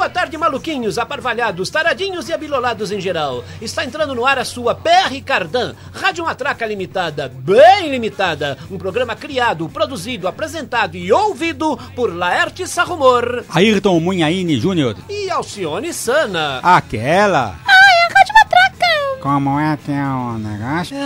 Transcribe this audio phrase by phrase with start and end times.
[0.00, 3.44] Boa tarde, maluquinhos, aparvalhados, taradinhos e abilolados em geral.
[3.60, 8.56] Está entrando no ar a sua PR Cardan, Rádio Matraca Limitada, bem limitada.
[8.70, 14.96] Um programa criado, produzido, apresentado e ouvido por Laerte Sarrumor Ayrton Munhaine Júnior.
[15.06, 16.60] e Alcione Sana.
[16.62, 17.56] Aquela.
[17.66, 19.20] Ai, a Rádio Matraca!
[19.20, 20.96] Como é que é o negócio?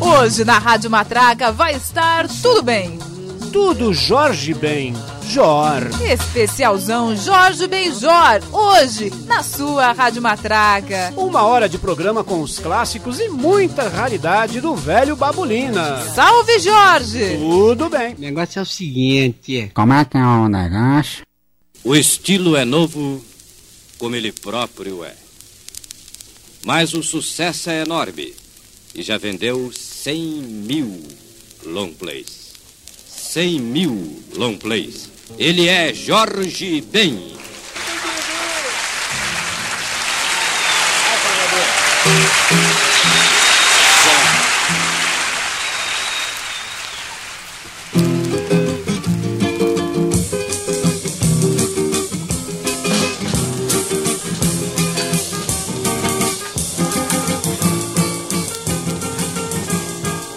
[0.00, 2.98] Hoje na Rádio Matraca vai estar tudo bem.
[3.52, 4.92] Tudo Jorge Bem,
[5.28, 5.90] Jor.
[6.10, 11.12] Especialzão Jorge Benjor, hoje na sua Rádio Matraca.
[11.16, 16.00] Uma hora de programa com os clássicos e muita raridade do velho Babulina.
[16.14, 17.36] Salve Jorge!
[17.38, 18.14] Tudo bem.
[18.14, 21.22] O negócio é o seguinte: Como é que é o negócio?
[21.84, 23.22] O estilo é novo,
[23.98, 25.14] como ele próprio é.
[26.64, 28.34] Mas o sucesso é enorme
[28.94, 31.02] e já vendeu 100 mil
[31.66, 32.48] long plays.
[33.06, 35.07] 100 mil long plays.
[35.36, 37.36] Ele é Jorge Ben.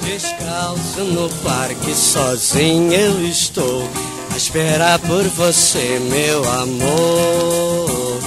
[0.04, 4.11] Descalço no parque, sozinho eu estou.
[4.34, 8.20] A esperar por você, meu amor.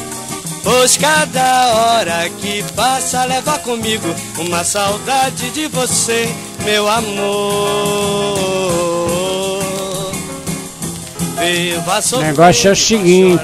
[0.63, 6.29] Pois cada hora que passa leva comigo uma saudade de você,
[6.65, 8.35] meu amor.
[11.45, 13.43] Viva O negócio é o seguinte,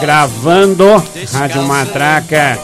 [0.00, 0.84] gravando
[1.32, 2.58] Rádio Matraca,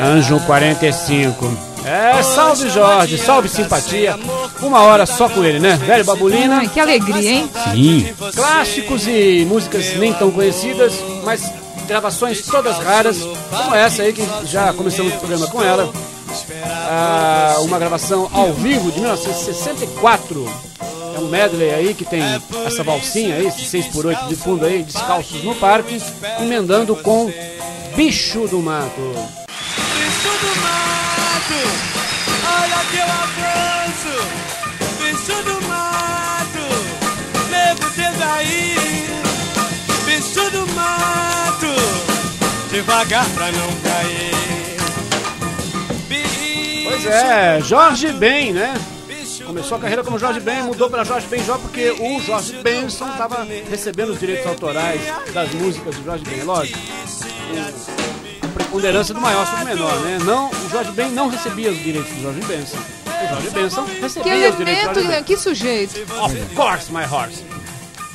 [0.00, 1.72] Anjo 45.
[1.84, 4.16] É, salve Jorge, salve simpatia.
[4.62, 5.76] Uma hora só com ele, né?
[5.76, 6.58] Velho Babulina.
[6.58, 7.50] Ai, que alegria, hein?
[7.72, 8.14] Sim.
[8.34, 11.50] Clássicos e músicas nem tão conhecidas, mas
[11.86, 13.18] gravações todas raras,
[13.50, 15.92] como essa aí que já começamos o programa com ela.
[16.64, 20.48] Ah, uma gravação ao vivo de 1964.
[21.14, 22.22] É um medley aí que tem
[22.64, 26.00] essa valsinha aí, esse 6x8 de fundo aí, descalços no parque,
[26.40, 27.30] emendando com
[27.94, 29.12] Bicho do Mato.
[29.94, 31.54] Bicho do mato,
[32.46, 33.81] olha que eu
[38.42, 39.06] aí.
[40.04, 41.66] Bicho do mato,
[42.70, 44.32] devagar pra não cair.
[46.08, 48.74] Bicho Pois é, Jorge Ben, né?
[49.46, 53.46] Começou a carreira como Jorge Ben, mudou para Jorge Benjó porque o Jorge Benson estava
[53.68, 55.00] recebendo os direitos autorais
[55.32, 56.78] das músicas do Jorge Ben, é lógico.
[58.42, 60.18] A preponderância do maior sobre o menor, né?
[60.24, 62.78] Não, o Jorge Ben não recebia os direitos do Jorge Benson.
[63.06, 65.24] O Jorge Benson Que recebia os direitos do elemento, Jorge Ben.
[65.24, 66.00] que sujeito.
[66.22, 67.42] Of course, my horse.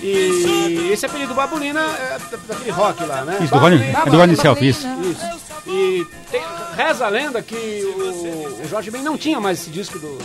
[0.02, 3.38] E esse apelido Babulina é da- daquele rock lá, né?
[3.42, 4.78] Isso, do Rony, é do Rony Selfies.
[4.78, 5.48] Isso.
[5.66, 6.42] E tem-
[6.76, 10.18] reza a lenda que o, o Jorge Ben não tinha mais esse disco do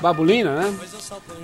[0.00, 0.74] Babulina, né?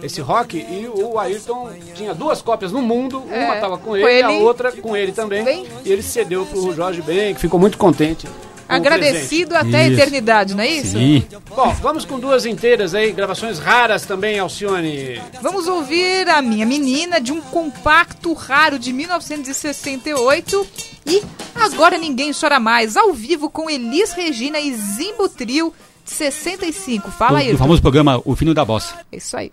[0.02, 0.56] Esse rock.
[0.56, 3.22] E o Ayrton tinha duas cópias no mundo.
[3.30, 4.42] É, uma tava com com ele, e a ele.
[4.42, 5.44] outra com ele também.
[5.44, 5.66] Bem.
[5.84, 8.26] E ele cedeu pro Jorge Ben, que ficou muito contente.
[8.68, 10.98] O Agradecido até a eternidade, não é isso?
[10.98, 11.20] Sim.
[11.20, 11.42] presente.
[11.54, 15.20] Bom, vamos com duas inteiras aí, gravações raras também, Alcione.
[15.40, 20.66] Vamos ouvir a minha menina de um compacto raro de 1968
[21.06, 21.22] e
[21.54, 25.72] Agora Ninguém Chora Mais, ao vivo com Elis Regina e Zimbo Trio
[26.04, 27.10] de 65.
[27.10, 27.52] Fala aí.
[27.52, 28.94] Do famoso programa O Fino da Bossa.
[29.10, 29.52] É isso aí.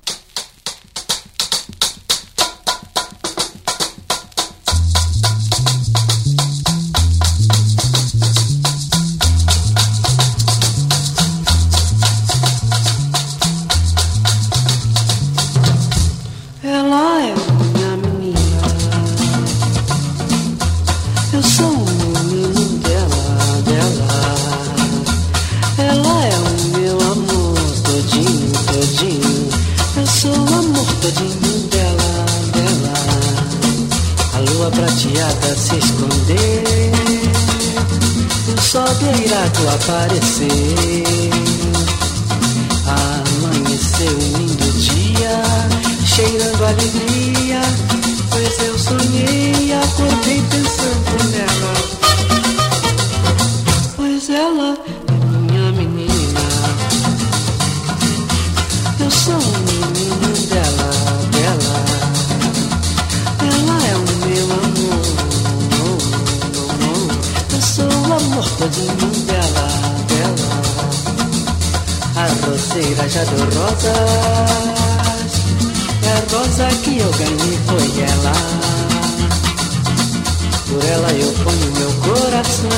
[81.14, 82.70] Eu ponho meu coração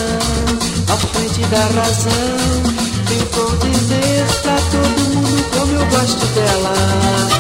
[0.87, 2.83] à frente da razão.
[3.11, 7.32] E vou dizer pra todo mundo como eu gosto dela.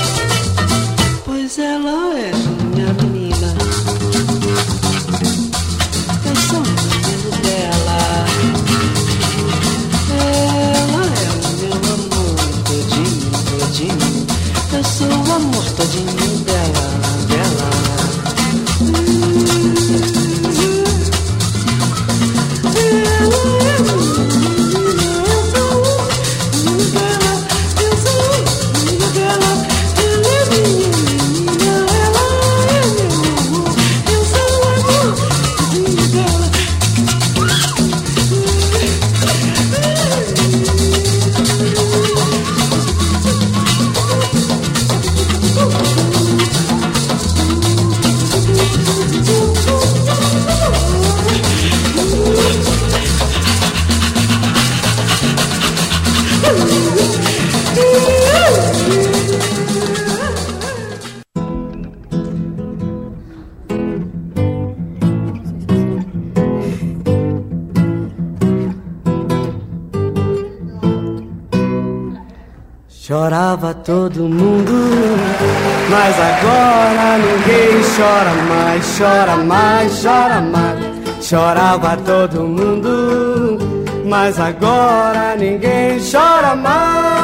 [77.95, 80.93] Chora mais, chora mais, chora mais.
[81.21, 83.57] Chorava todo mundo,
[84.05, 87.23] mas agora ninguém chora mais,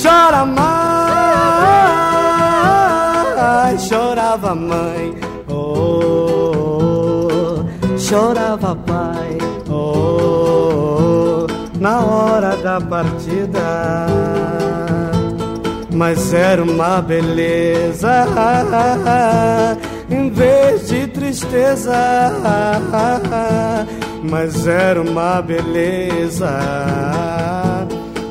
[0.00, 0.80] chora mais.
[3.88, 5.16] Chorava mãe,
[5.48, 6.04] oh,
[7.98, 9.38] chorava pai,
[9.68, 11.46] oh,
[11.80, 14.06] na hora da partida.
[16.00, 18.24] Mas era uma beleza,
[20.10, 21.92] em vez de tristeza.
[24.22, 26.58] Mas era uma beleza,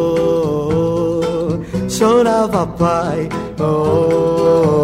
[1.89, 3.27] chorava pai,
[3.59, 4.82] oh,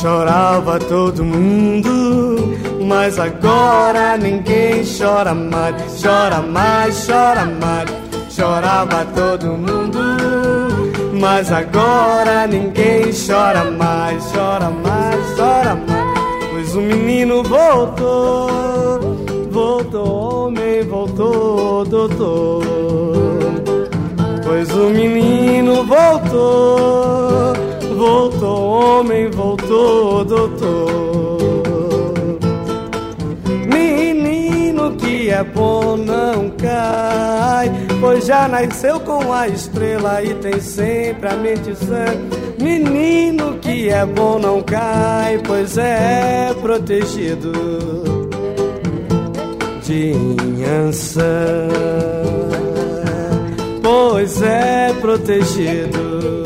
[0.00, 2.56] chorava todo mundo,
[2.86, 7.90] mas agora ninguém chora mais, chora mais, chora mais,
[8.28, 9.98] chorava todo mundo,
[11.18, 19.00] mas agora ninguém chora mais, chora mais, chora mais, pois o menino voltou,
[19.50, 22.64] voltou homem, voltou doutor.
[24.44, 27.52] Pois o menino voltou,
[28.06, 31.62] voltou homem, voltou doutor.
[33.66, 41.28] Menino que é bom não cai, pois já nasceu com a estrela e tem sempre
[41.28, 42.04] a mente sã.
[42.62, 47.52] Menino que é bom não cai, pois é protegido
[49.82, 51.68] de Inhansã,
[53.82, 56.45] pois é protegido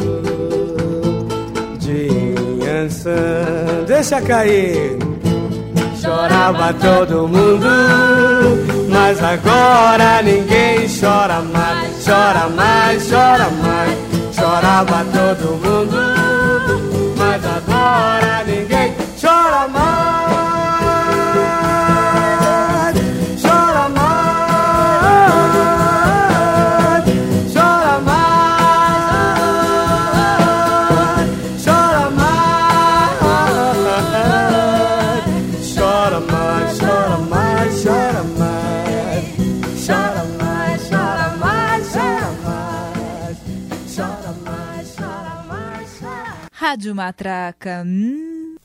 [3.87, 4.99] Deixa cair.
[6.01, 7.67] Chorava todo mundo,
[8.89, 14.11] mas agora ninguém chora mais, chora mais, chora mais.
[14.35, 16.10] Chorava todo mundo,
[46.91, 47.83] Rádio Matraca.
[47.85, 48.57] Hum.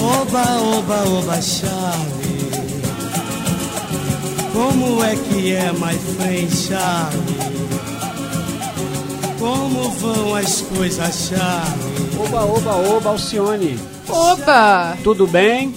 [0.00, 2.11] Oba, oba, oba, Charlie.
[4.52, 7.62] Como é que é, my friend Charlie?
[9.38, 12.18] Como vão as coisas, Charlie?
[12.18, 13.78] Oba, oba, oba, Alcione.
[14.08, 14.96] Opa!
[15.02, 15.74] Tudo bem?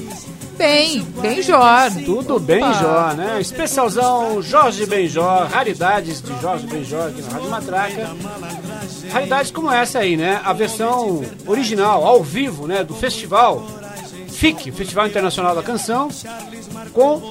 [0.58, 1.91] Bem, bem Jor.
[2.05, 3.41] Tudo bem, Jó, né?
[3.41, 8.15] Especialzão Jorge Benjó, raridades de Jorge Benjó aqui na Rádio Matraca.
[9.12, 10.39] Raridades como essa aí, né?
[10.46, 12.84] A versão original, ao vivo, né?
[12.86, 13.65] Do festival
[14.29, 16.10] FIC, Festival Internacional da Canção,
[16.95, 17.21] com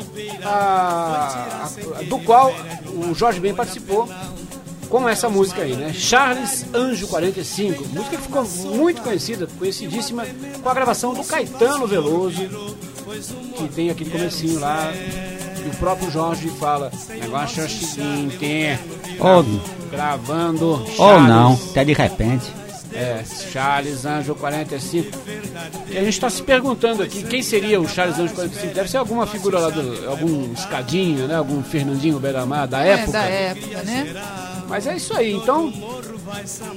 [0.45, 1.65] a,
[1.99, 2.53] a- do qual
[2.87, 4.09] o Jorge Ben participou
[4.89, 5.93] com essa música aí, né?
[5.93, 8.45] Charles Anjo 45, música que ficou
[8.77, 10.25] muito conhecida, conhecidíssima,
[10.63, 12.43] com a gravação do Caetano Veloso,
[13.57, 18.79] que tem aquele comecinho lá, e o próprio Jorge fala, negócio é o seguinte,
[19.19, 19.45] Ou,
[19.91, 22.53] gravando ou não, até de repente.
[22.93, 25.19] é, Charles Anjo 45.
[25.89, 28.75] E a gente está se perguntando aqui quem seria o Charles Anjo 45.
[28.75, 30.09] Deve ser alguma figura lá do.
[30.09, 31.37] algum escadinho, né?
[31.37, 33.13] Algum Fernandinho Beiramar da É, época.
[33.13, 34.15] da época, né?
[34.69, 35.33] Mas é isso aí.
[35.35, 35.73] Então,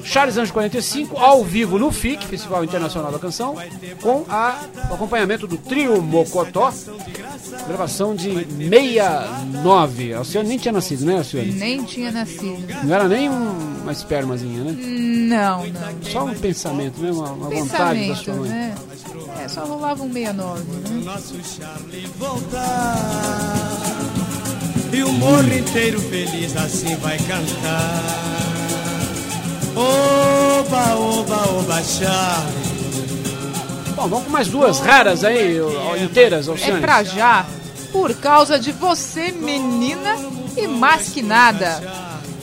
[0.03, 3.55] Charles Anjo 45, ao vivo no FIC, Festival Internacional da Canção,
[4.01, 6.71] com a, o acompanhamento do trio Mocotó,
[7.67, 10.13] gravação de 69.
[10.13, 11.51] A Alcione nem tinha nascido, né, Alcione?
[11.51, 12.63] Nem tinha nascido.
[12.83, 14.71] Não era nem um- uma espermazinha, né?
[14.77, 16.03] Não, não.
[16.11, 17.11] Só um pensamento, né?
[17.11, 18.49] Uma, uma vontade da Pensamento, sua mãe.
[18.49, 18.75] né?
[19.43, 21.01] É, só rolava um 69, né?
[21.05, 23.77] Nosso Charlie voltar
[24.91, 28.03] E o morro inteiro feliz assim vai cantar
[29.79, 32.67] Oba, oba, oba, Charlie
[33.95, 35.57] Bom, vamos com mais duas raras aí,
[36.03, 36.81] inteiras, É Alcione.
[36.81, 37.45] pra já,
[37.91, 40.15] por causa de você, menina,
[40.55, 41.81] e mais que nada.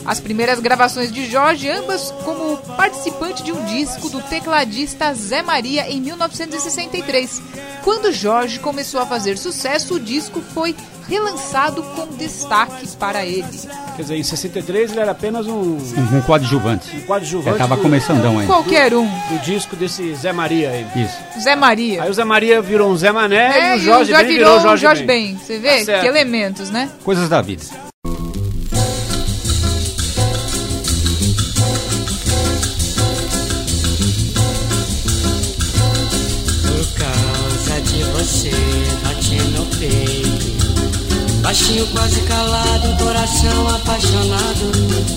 [0.05, 5.89] As primeiras gravações de Jorge, ambas como participante de um disco do tecladista Zé Maria
[5.89, 7.41] em 1963.
[7.83, 10.75] Quando Jorge começou a fazer sucesso, o disco foi
[11.07, 13.45] relançado com destaque para ele.
[13.95, 16.95] Quer dizer, em 63 ele era apenas um, Um, um coadjuvante.
[16.95, 18.51] um coadjuvante Já tava do, começandão ainda.
[18.53, 20.85] Qualquer um, do disco desse Zé Maria aí.
[21.03, 21.17] Isso.
[21.41, 22.03] Zé Maria.
[22.03, 24.57] Aí o Zé Maria virou um Zé Mané É, e o Jorge, Ben virou virou
[24.57, 25.27] o Jorge, Jorge Ben.
[25.33, 25.37] Ben.
[25.37, 26.89] Você vê Tá que elementos, né?
[27.03, 27.63] Coisas da vida.
[41.55, 44.71] Baixinho quase calado, coração apaixonado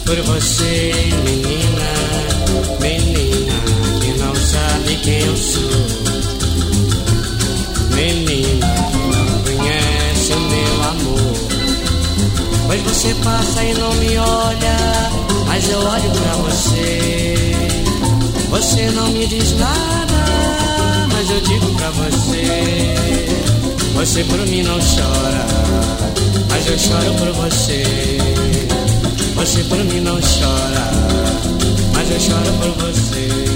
[0.07, 0.93] Por você,
[1.25, 1.91] menina,
[2.81, 3.55] menina
[4.01, 5.63] Que não sabe quem eu sou.
[7.93, 11.35] Menina que não conhece o meu amor.
[12.69, 14.77] Pois você passa e não me olha
[15.45, 17.35] Mas eu olho pra você.
[18.49, 22.95] Você não me diz nada Mas eu digo pra você.
[23.97, 25.69] Você por mim não chora
[26.49, 27.83] Mas eu choro por você.
[29.35, 30.91] Você por mim não chora.
[31.95, 33.48] Mas eu choro por você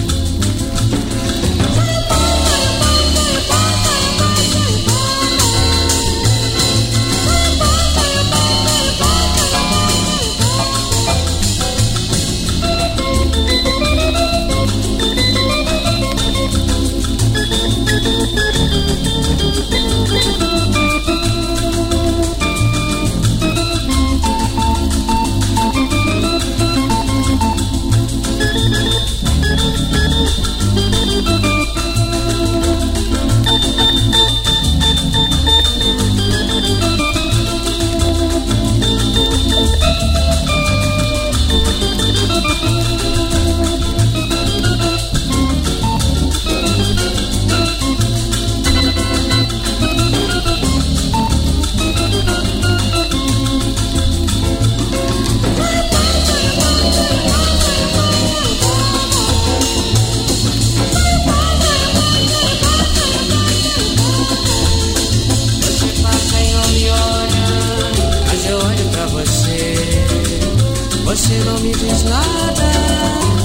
[71.32, 72.62] Você não me diz nada,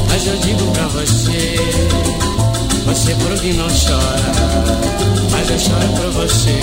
[0.10, 1.56] mas eu digo pra você.
[2.86, 4.32] Você por mim não chora,
[5.32, 6.60] mas eu choro por você.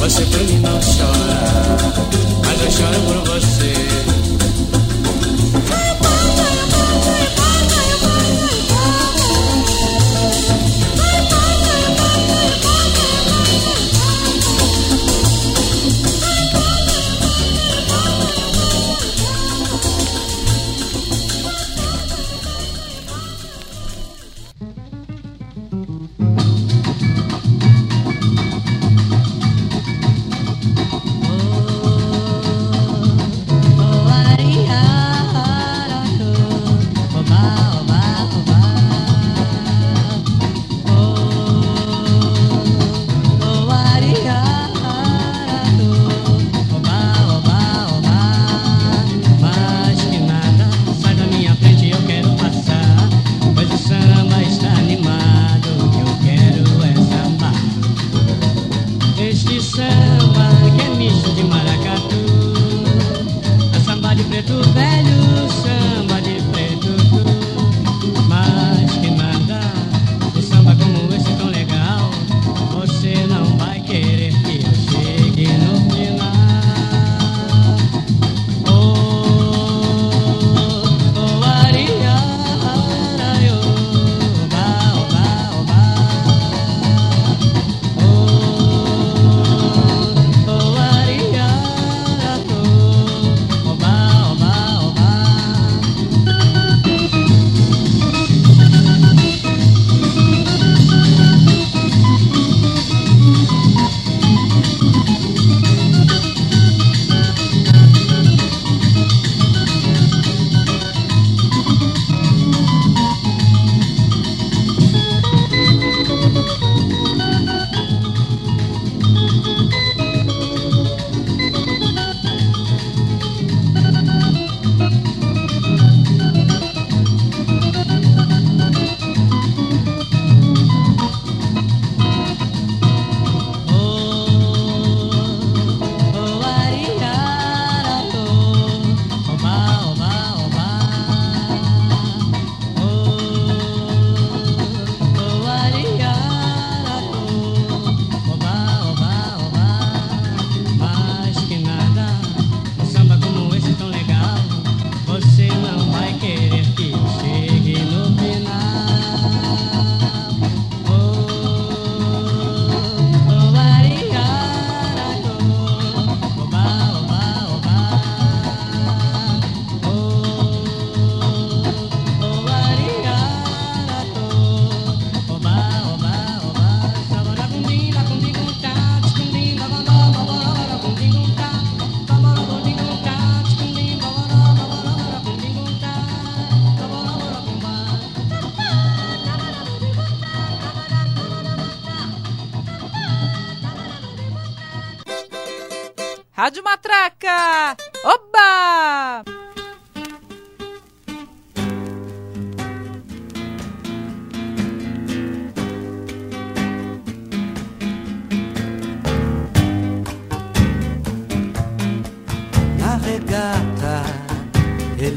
[0.00, 1.76] Você por mim não chora,
[2.44, 3.72] mas eu choro por você.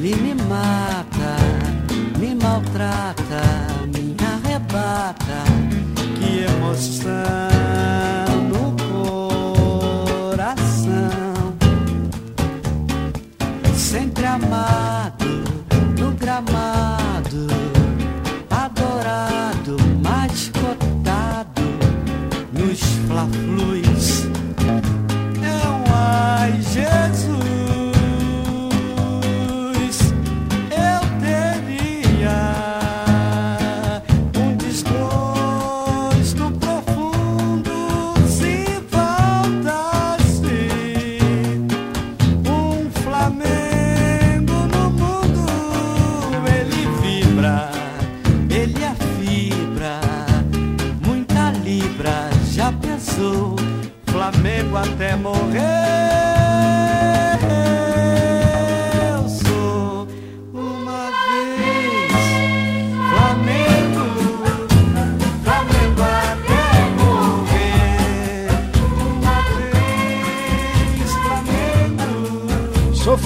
[0.04, 1.36] Ele me mata,
[2.18, 3.42] me maltrata,
[3.94, 5.44] me arrebata.
[6.20, 7.51] Que emoção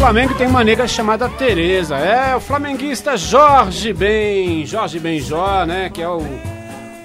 [0.05, 0.35] Flamengo.
[0.35, 1.97] Tem uma nega chamada Tereza.
[1.97, 5.89] É, o flamenguista Jorge Ben, Jorge Benjó, né?
[5.89, 6.19] Que é o,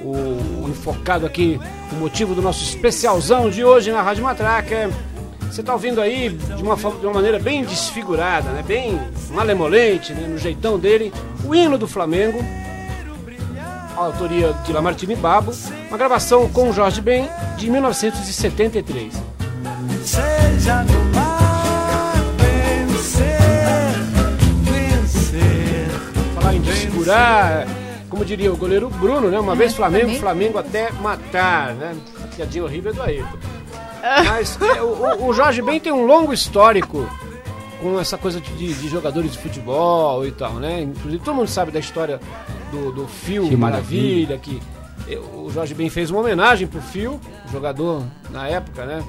[0.05, 1.59] o, enfocado aqui,
[1.91, 4.91] o motivo do nosso especialzão de hoje na Rádio Matraca.
[5.51, 8.63] Você tá ouvindo aí de uma, de uma maneira bem desfigurada, né?
[8.63, 10.29] Bem malemolente, né?
[10.29, 11.11] no jeitão dele,
[11.43, 12.45] o hino do Flamengo,
[13.97, 15.53] a autoria de Lamartine Babo,
[15.89, 19.15] uma gravação com Jorge Ben de 1973.
[20.05, 20.85] Seja
[28.09, 29.39] como diria o goleiro Bruno, né?
[29.39, 30.19] Uma vez Flamengo, também.
[30.21, 31.95] Flamengo até matar, né?
[32.37, 33.39] Piadinha horrível é do Ayrton.
[34.27, 37.09] Mas é, o, o- o Jorge Ben tem um longo histórico
[37.83, 40.83] com essa coisa de, de- jogadores de futebol e tal, né?
[40.83, 42.19] Inclusive todo mundo sabe da história
[42.71, 44.61] do, do Fio Fio Maravilha, que
[45.09, 47.21] eh, o Jorge Ben fez uma homenagem pro Fio,
[47.53, 49.03] jogador na época, né?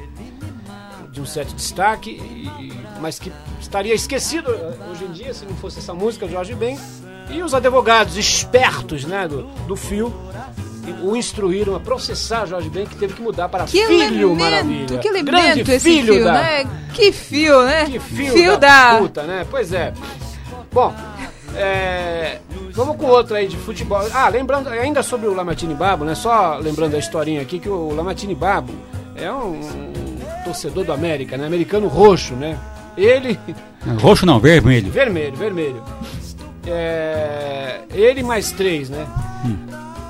[1.11, 5.45] De um certo destaque, e- e- mas que estaria esquecido eh, hoje em dia se
[5.45, 6.77] não fosse essa música do Jorge Ben.
[7.29, 10.13] E os advogados espertos, né, do, do Fio,
[11.03, 14.97] o instruíram a processar Jorge Ben, que teve que mudar para Que Filho elemento, Maravilha.
[14.97, 16.67] que Grande elemento esse filho fio, da, né?
[16.93, 17.85] Que fio, né?
[17.85, 19.45] que fio, da, puta, né?
[19.49, 19.93] Pois é.
[20.71, 20.93] Bom,
[21.55, 22.39] é,
[22.71, 24.01] vamos com outro aí de futebol.
[24.13, 26.15] Ah, lembrando, ainda sobre o Lamartine Babo, né?
[26.15, 28.73] Só lembrando a historinha aqui que o Lamartine Babo
[29.15, 31.45] é um, um torcedor do América, né?
[31.45, 32.57] Americano roxo, né?
[32.97, 33.39] Ele,
[33.99, 34.91] Roxo não, vermelho.
[34.91, 35.83] vermelho, vermelho.
[36.65, 39.07] É, ele mais três, né?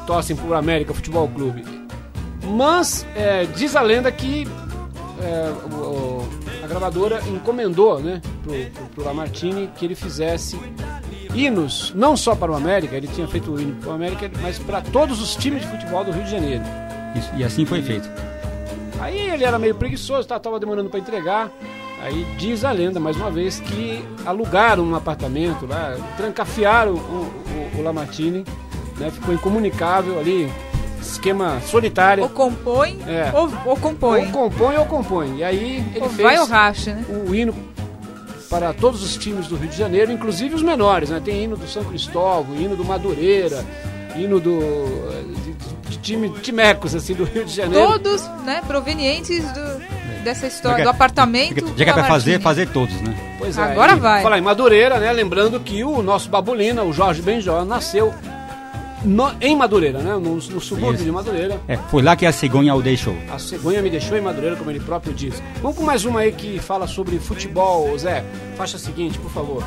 [0.06, 1.64] Torcem pro América Futebol Clube.
[2.44, 4.48] Mas é, diz a lenda que
[5.22, 6.28] é, o-
[6.64, 10.60] a gravadora encomendou, né, pro, pro, pro Lamartine que ele fizesse
[11.34, 14.58] hinos, não só para o América, ele tinha feito o hino para o América, mas
[14.60, 16.64] para todos os times de futebol do Rio de Janeiro.
[17.16, 18.10] Isso, e assim foi feito.
[19.00, 21.50] Aí ele era meio preguiçoso, tá, tava demorando para entregar.
[22.02, 26.96] Aí diz a lenda, mais uma vez, que alugaram um apartamento lá, trancafiaram o,
[27.76, 28.44] o, o Lamartine,
[28.98, 30.52] né, ficou incomunicável ali,
[31.00, 32.24] esquema solitário.
[32.24, 33.32] Ou compõe, É.
[33.34, 34.26] ou, ou compõe.
[34.26, 35.38] Ou compõe ou compõe.
[35.38, 37.06] E aí ele Ou fez vai ou racha, né?
[37.08, 37.54] o hino
[38.50, 41.22] para todos os times do Rio de Janeiro, inclusive os menores, né?
[41.24, 43.64] Tem hino do São Cristóvão, hino do Madureira,
[44.16, 44.60] hino do
[45.46, 47.88] de, de time timecos assim do Rio de Janeiro.
[47.94, 49.62] Todos, né, provenientes do,
[50.22, 51.50] dessa história, que- do apartamento.
[51.78, 53.16] Já que- que vai fazer, fazer todos, né?
[53.38, 54.22] Pois é, Agora e vai.
[54.24, 55.12] Falar em Madureira, né?
[55.12, 58.14] Lembrando que o nosso Babulina, o Jorge Benjó, nasceu
[59.04, 60.12] no- em Madureira, né?
[60.14, 61.04] No, no subúrbio Isso.
[61.04, 61.60] de Madureira.
[61.68, 63.16] É, foi lá que a cegonha o deixou.
[63.34, 65.42] A cegonha me deixou em Madureira, como ele próprio diz.
[65.62, 68.24] Vamos com mais uma aí que fala sobre futebol, Zé.
[68.56, 69.64] Faixa seguinte, por favor.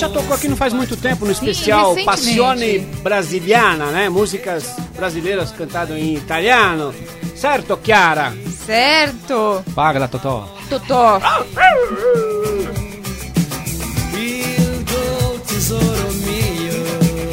[0.00, 2.06] Já tocou aqui não faz muito tempo no especial recentemente.
[2.06, 4.08] Passione Brasiliana, né?
[4.08, 6.94] Músicas brasileiras cantadas em italiano.
[7.36, 8.32] Certo, Chiara?
[8.64, 9.62] Certo.
[9.74, 10.48] Paga, Totó.
[10.70, 11.20] Totó.
[16.24, 16.84] Mio.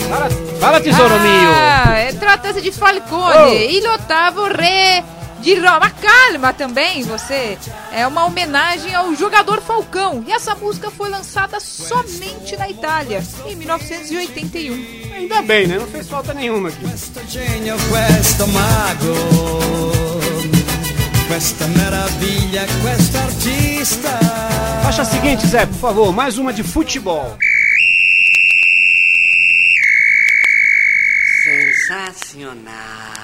[0.10, 1.49] Fala, fala tesouro mio.
[1.49, 3.38] Ah, é, trata-se de Falcone.
[3.38, 3.53] Oh.
[3.53, 5.03] Il ottavo re
[5.41, 5.89] de Roma.
[5.89, 7.58] Calma também, você.
[7.91, 10.23] É uma homenagem ao jogador Falcão.
[10.28, 15.13] E essa música foi lançada somente na Itália, em 1981.
[15.15, 15.78] Ainda bem, né?
[15.78, 16.80] Não fez falta nenhuma aqui.
[16.88, 19.13] Questo genio, questo mago.
[21.28, 24.19] Questa meraviglia, questo artista.
[24.84, 27.38] Faixa seguinte, Zé, por favor, mais uma de futebol.
[31.43, 33.16] Sensacional.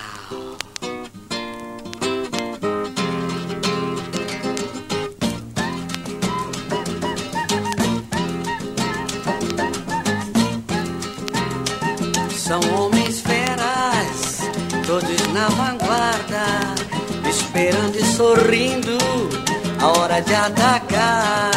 [18.44, 18.98] Sorrindo
[19.80, 21.52] a hora de atacar.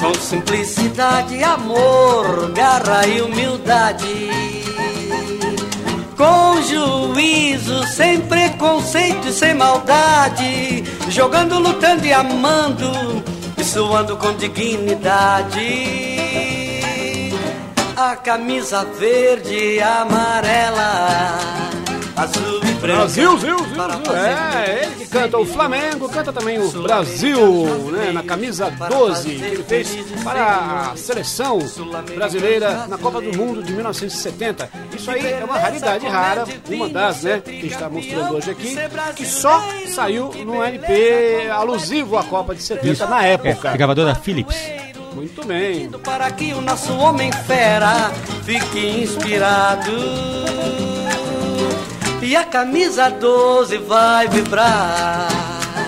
[0.00, 4.30] Com simplicidade, amor, garra e humildade.
[6.16, 10.84] Com juízo, sem preconceito sem maldade.
[11.08, 12.90] Jogando, lutando e amando,
[13.56, 16.00] e suando com dignidade.
[17.96, 21.69] A camisa verde e amarela,
[22.22, 22.80] azul e branco.
[22.80, 24.16] Brasil, Zil, Zil, Zil.
[24.16, 28.10] É, ele que canta o Flamengo, canta também o Brasil, né?
[28.12, 29.88] Na camisa 12, que ele fez
[30.24, 31.58] para a seleção
[32.14, 34.68] brasileira na Copa do Mundo de 1970.
[34.96, 37.40] Isso aí é uma raridade rara, uma das, né?
[37.44, 38.76] Que está mostrando hoje aqui,
[39.16, 43.70] que só saiu num LP alusivo à Copa de 70 na É, época.
[43.70, 44.56] é gravadora Philips.
[45.14, 45.90] Muito bem.
[46.04, 48.10] para que o nosso homem fera
[48.44, 49.90] fique inspirado.
[52.22, 55.28] E a camisa 12 vai vibrar.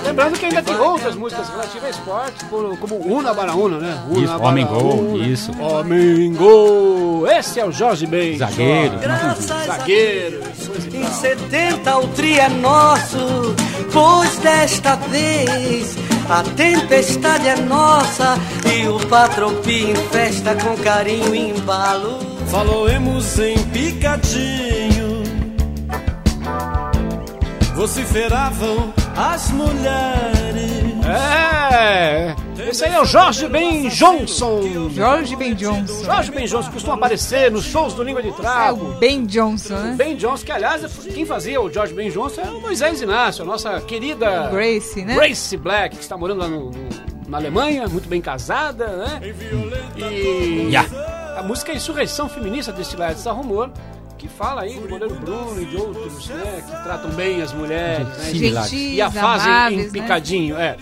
[0.04, 4.02] Lembrando que ainda tem outras músicas relativas a esportes, por- como Una para Una, né?
[4.08, 5.52] Una Isso, Homem Gol, isso.
[5.60, 7.26] Homem Gol.
[7.28, 8.36] Esse é o Jorge Ben.
[8.38, 8.98] Zagueiro.
[8.98, 10.40] Graças a Zagueiro.
[10.92, 11.12] Em tal.
[11.12, 13.54] 70 o tri é nosso,
[13.92, 15.96] pois desta vez
[16.28, 18.38] a tempestade é nossa
[18.74, 22.18] e o patropi em festa com carinho e embalo.
[22.50, 24.81] Faloemos em picadinho
[27.82, 32.32] Vociferavam as mulheres É.
[32.70, 34.88] Esse aí é o Jorge Ben Johnson.
[34.94, 36.04] Jorge Ben Johnson.
[36.04, 38.84] Jorge Ben Johnson costuma aparecer nos shows do Língua de É Trago.
[38.86, 39.94] o Ben Johnson, né?
[39.98, 43.46] Ben Johnson, que aliás, quem fazia o George Ben Johnson era o Moisés Inácio, a
[43.46, 45.16] nossa querida Grace, né?
[45.16, 46.88] Grace Black, que está morando lá no- no-
[47.26, 49.20] na Alemanha, muito bem casada, né?
[49.98, 50.70] E
[51.36, 53.72] a música é Insurreição Feminista destilados a rumor,
[54.22, 56.62] que fala aí do goleiro Bruno e de outros, né?
[56.64, 58.32] Que tratam bem as mulheres, né?
[58.32, 60.76] Gentis, E a fazem amáveis, em picadinho, é.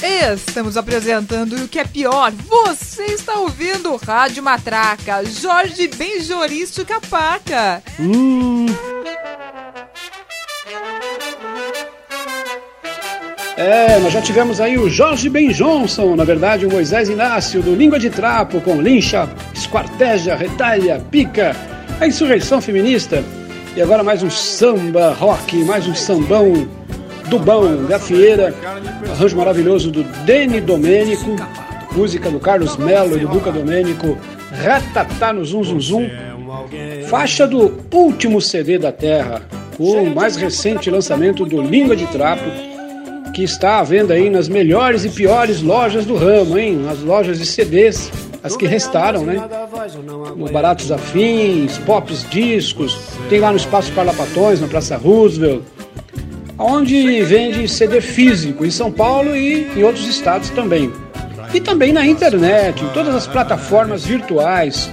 [0.00, 0.34] né?
[0.34, 7.80] Estamos apresentando e o que é pior, você está ouvindo Rádio Matraca, Jorge Benjorício Capaca.
[13.56, 17.74] É, nós já tivemos aí o Jorge Ben Johnson, na verdade o Moisés Inácio, do
[17.74, 21.54] Língua de Trapo, com lincha, esquarteja, retalha, pica,
[22.00, 23.22] a insurreição feminista.
[23.76, 26.66] E agora mais um samba rock, mais um sambão
[27.28, 28.54] do bom, gafieira,
[29.10, 31.36] arranjo maravilhoso do Deni Domênico,
[31.92, 34.16] música do Carlos Melo e do Buca Domênico,
[34.50, 36.10] Ratatá no Zum Zum Zum,
[37.06, 39.42] faixa do último CD da Terra,
[39.78, 42.71] o mais recente lançamento do Língua de Trapo,
[43.32, 46.76] que está à venda aí nas melhores e piores lojas do ramo, hein?
[46.76, 48.10] Nas lojas de CDs,
[48.42, 49.42] as que restaram, né?
[50.36, 55.62] No Baratos Afins, Pops Discos, tem lá no Espaço Parlapatões, na Praça Roosevelt,
[56.58, 60.92] onde vende CD físico em São Paulo e em outros estados também.
[61.54, 64.90] E também na internet, em todas as plataformas virtuais,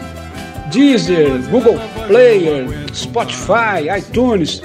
[0.72, 4.62] Deezer, Google Player, Spotify, iTunes,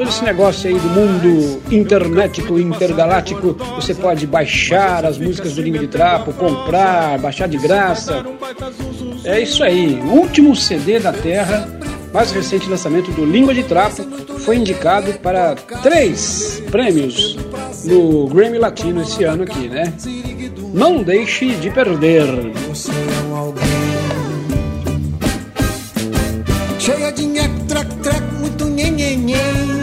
[0.00, 5.80] todo esse negócio aí do mundo internetico, intergaláctico, você pode baixar as músicas do Língua
[5.80, 8.24] de Trapo, comprar, baixar de graça.
[9.24, 11.68] É isso aí, o último CD da Terra,
[12.14, 14.02] mais recente lançamento do Língua de Trapo,
[14.38, 17.36] foi indicado para três prêmios
[17.84, 19.92] no Grammy Latino esse ano aqui, né?
[20.72, 22.24] Não deixe de perder.
[22.70, 23.68] Você é alguém
[26.78, 29.79] Cheia de nheco, trac, trac, muito nhen, nhen, nhen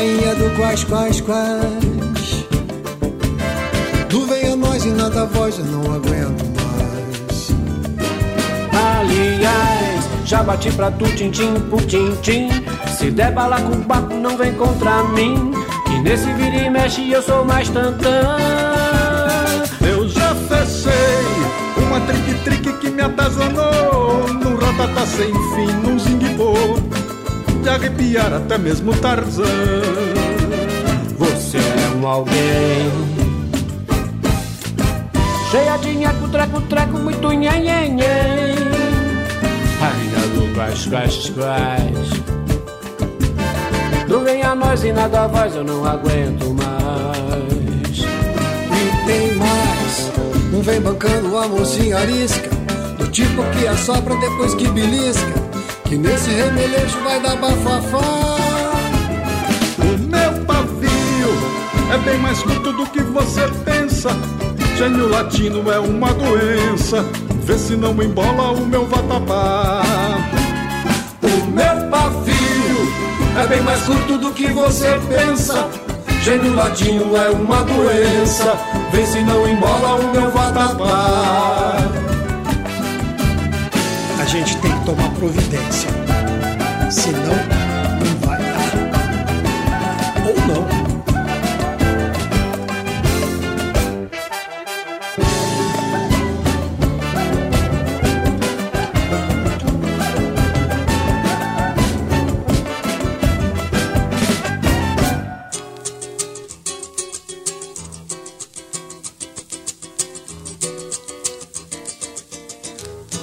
[0.00, 2.46] Rainha do quais, quais, quais
[4.08, 7.50] Do venha nós e nada a voz, eu não aguento mais.
[8.72, 12.48] Aliás, já bati pra tu, tintim, por tintim.
[12.96, 15.52] Se der bala com papo, não vem contra mim.
[15.86, 18.38] Que nesse vira e mexe eu sou mais tantã.
[19.86, 26.54] Eu já fechei uma trique-trique que me atazanou Num ratatá sem fim, num zinguibô
[27.62, 29.44] De arrepiar até mesmo Tarzan
[31.18, 32.90] Você é um alguém.
[35.50, 37.98] Cheia de nheco, treco, treco, muito nhenhenhen.
[39.80, 42.30] Rainha do quais, quais, quais.
[44.08, 47.98] Não vem a nós e nada a voz, eu não aguento mais.
[47.98, 50.12] E tem mais,
[50.52, 52.48] não vem bancando a mocinha arisca,
[52.98, 55.39] do tipo que assopra depois que belisca,
[55.90, 57.98] que nesse remeleixo vai dar bafafá.
[59.80, 61.32] O meu pavio
[61.92, 64.10] é bem mais curto do que você pensa
[64.76, 67.04] Gênio latino é uma doença
[67.42, 69.82] Vê se não embola o meu vatapá
[71.22, 72.40] O meu pavio
[73.42, 75.68] é bem mais curto do que você pensa.
[76.22, 78.56] Gênio latino é uma doença.
[78.92, 82.09] Vê se não embola o meu vatapá.
[84.30, 85.90] Gente tem que tomar providência,
[86.88, 87.34] senão
[87.98, 88.72] não vai dar.
[90.24, 90.80] Ou não.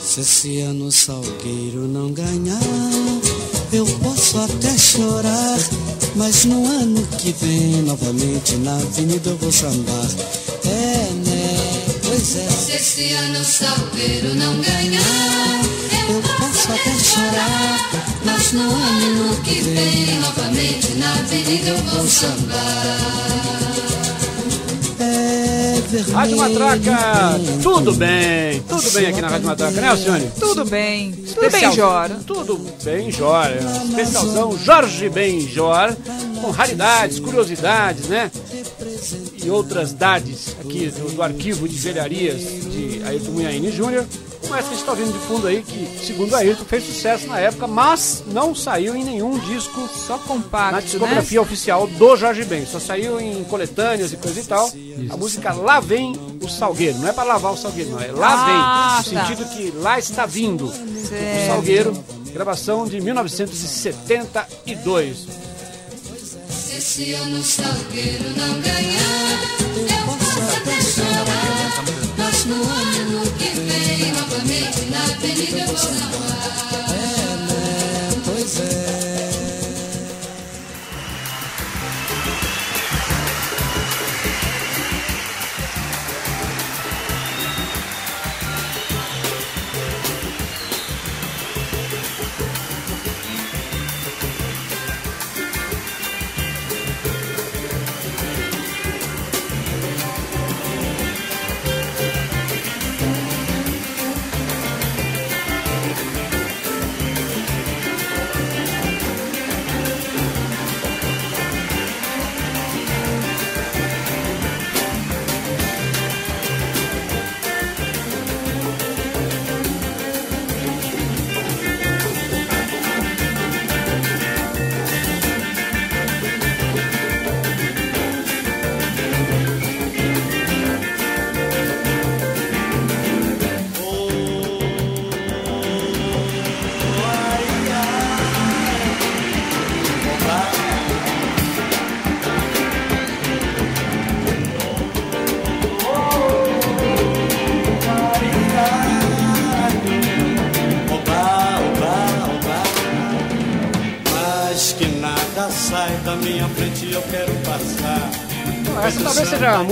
[0.02, 2.60] Se esse ano Salgueiro não ganhar,
[3.72, 5.58] eu posso até chorar.
[6.18, 10.06] Mas no ano que vem, novamente na avenida eu vou sambar.
[10.66, 11.92] É, né?
[12.04, 12.50] Pois é.
[12.50, 15.62] Se esse ano o Salgueiro não ganhar,
[16.10, 17.90] eu posso até chorar.
[18.26, 23.67] Mas no ano que vem, novamente na avenida eu vou sambar.
[25.94, 26.12] É.
[26.12, 30.32] Rádio Matraca, tudo bem, tudo bem aqui na Rádio Matraca, né, Alcione?
[30.38, 31.12] Tudo bem.
[31.12, 32.20] Tudo bem, Jora.
[32.28, 33.58] Tudo bem, Jora.
[33.90, 35.96] Especialzão Jorge Benjor,
[36.42, 38.30] com raridades, curiosidades, né?
[39.42, 44.06] E outras dades aqui do, do arquivo de velharias de Ayrton Munhaine Júnior.
[44.48, 47.28] Como essa que a gente está ouvindo de fundo aí, que segundo Ayrton fez sucesso
[47.28, 50.84] na época, mas não saiu em nenhum disco Só compacto, na né?
[50.84, 52.66] discografia oficial do Jorge Ben.
[52.66, 54.72] Só saiu em coletâneas e coisa e tal.
[55.10, 56.98] A música Lá Vem o Salgueiro.
[57.00, 58.00] Não é para lavar o Salgueiro, não.
[58.00, 59.14] É Lá Ah, Vem.
[59.16, 59.28] No tá.
[59.28, 60.74] sentido que lá está vindo o.
[61.48, 62.02] Salgueiro.
[62.32, 65.28] Gravação de 1972.
[66.50, 69.42] Se esse ano o Salgueiro não ganhar,
[69.76, 72.07] eu posso até chorar.
[72.38, 76.78] Mas no ano que vem, novamente na avenida eu vou sambar.
[78.26, 79.07] Pois é.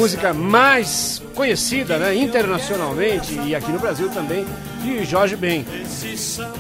[0.05, 4.45] Música mais conhecida né, internacionalmente e aqui no Brasil também
[4.83, 5.65] de Jorge Ben.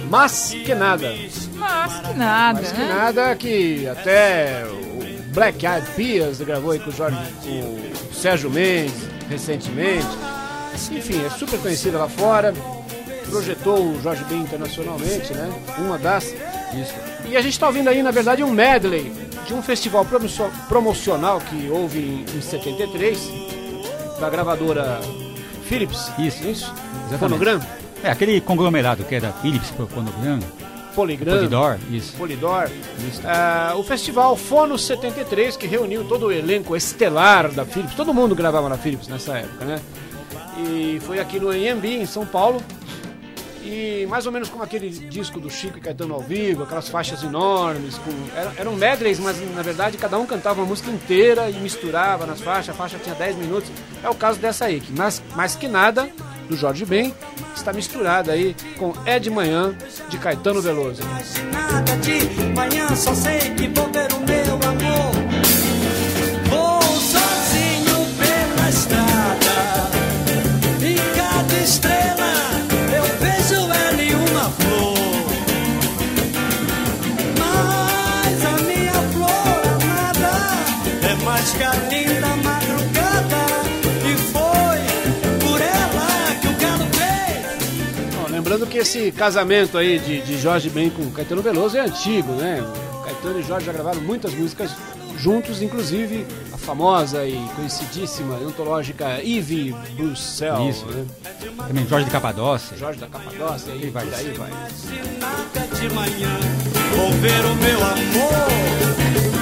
[0.09, 1.13] Mas que nada.
[1.53, 2.87] Mas que nada, Mas que né?
[2.91, 8.49] nada que até o Black Eyed Peas gravou aí com o, Jorge, com o Sérgio
[8.49, 8.95] Mendes
[9.29, 10.07] recentemente.
[10.91, 12.51] Enfim, é super conhecida lá fora.
[13.29, 15.53] Projetou o Jorge Ben internacionalmente, né?
[15.77, 16.33] Uma das.
[16.73, 16.95] Isso.
[17.29, 21.39] E a gente está ouvindo aí, na verdade, um medley de um festival promocio- promocional
[21.39, 23.19] que houve em, em 73
[24.19, 24.99] da gravadora
[25.67, 26.11] Philips.
[26.17, 26.47] Isso.
[26.47, 26.73] Isso?
[27.07, 27.19] Exatamente.
[27.19, 27.59] Fonogram?
[28.03, 30.39] É, aquele conglomerado que era Philips, Fonogram,
[30.93, 31.33] Polygram.
[31.37, 32.13] Polydor, isso.
[32.13, 32.69] Polydor.
[33.25, 37.95] Ah, o festival Fono 73, que reuniu todo o elenco estelar da Philips.
[37.95, 39.81] Todo mundo gravava na Philips nessa época, né?
[40.57, 42.61] E foi aqui no AMB, em São Paulo.
[43.65, 47.23] E mais ou menos como aquele disco do Chico e Caetano ao vivo, aquelas faixas
[47.23, 47.97] enormes.
[47.97, 52.27] Com, eram, eram medleys, mas na verdade cada um cantava uma música inteira e misturava
[52.27, 52.69] nas faixas.
[52.69, 53.71] A faixa tinha 10 minutos.
[54.03, 56.07] É o caso dessa aí, que mais, mais que nada,
[56.47, 57.13] do Jorge Ben,
[57.55, 59.75] está misturada aí com É de Manhã,
[60.09, 61.01] de Caetano Veloso.
[61.51, 64.24] nada de manhã, só sei que vou ver o
[88.65, 92.63] lembrando que esse casamento aí de, de Jorge Ben com Caetano Veloso é antigo, né?
[93.03, 94.71] Caetano e Jorge já gravaram muitas músicas
[95.17, 100.77] juntos, inclusive a famosa e conhecidíssima antológica Eve Bruxelles.
[100.77, 100.85] Isso.
[100.87, 101.05] Né?
[101.67, 102.77] Também Jorge de Capadócia.
[102.77, 104.49] Jorge da Capadócia, e aí vai, daí vai.
[105.19, 106.39] nada de manhã
[106.95, 109.34] vou ver o meu amor.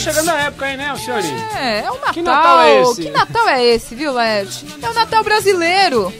[0.00, 1.28] Chegando a época aí, né, Alcione?
[1.54, 2.12] É, é o Natal.
[2.14, 3.02] Que Natal é esse?
[3.02, 4.66] Que Natal é esse, viu, Led?
[4.82, 6.12] É o Natal brasileiro.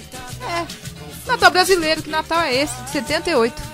[0.43, 0.67] É.
[1.27, 2.75] Natal brasileiro, que Natal é esse?
[2.85, 3.71] De 78.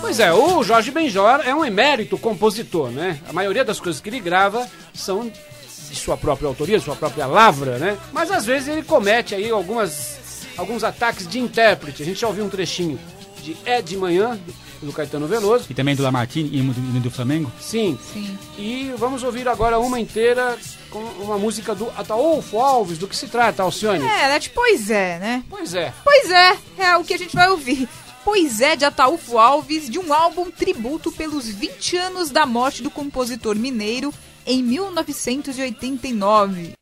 [0.00, 3.18] Pois é, o Jorge Benjor é um emérito compositor, né?
[3.28, 7.26] A maioria das coisas que ele grava são de sua própria autoria, de sua própria
[7.26, 7.98] lavra, né?
[8.12, 10.18] Mas às vezes ele comete aí algumas,
[10.56, 12.02] alguns ataques de intérprete.
[12.02, 12.98] A gente já ouviu um trechinho
[13.42, 14.38] de É de Manhã,
[14.82, 15.64] do Caetano Veloso.
[15.68, 17.52] E também do Lamartine e do, do Flamengo.
[17.60, 17.98] Sim.
[18.12, 18.38] Sim.
[18.56, 20.56] E vamos ouvir agora uma inteira
[20.90, 22.98] com uma música do Ataúfo Alves.
[22.98, 24.04] Do que se trata, Alcione?
[24.04, 25.42] É, Led, pois é, né?
[25.48, 25.94] Pois é.
[26.04, 27.88] Pois é, é o que a gente vai ouvir.
[28.24, 32.90] Pois é, de Ataúfo Alves, de um álbum tributo pelos 20 anos da morte do
[32.90, 34.12] compositor mineiro
[34.46, 36.77] em 1989.